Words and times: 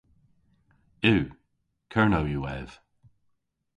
Yw. 1.09 1.23
Kernow 1.91 2.27
yw 2.35 2.45
ev. 2.57 2.71